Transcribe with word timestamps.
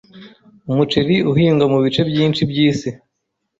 Umuceri 0.71 1.17
uhingwa 1.31 1.65
mu 1.71 1.79
bice 1.83 2.01
byinshi 2.09 2.41
byisi. 2.51 2.89